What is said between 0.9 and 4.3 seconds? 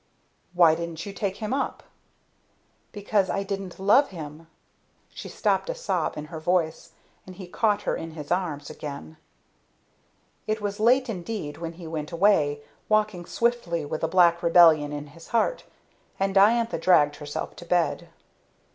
you take him up?" "Because I didn't love